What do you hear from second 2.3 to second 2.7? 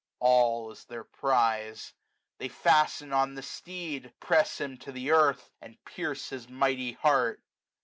They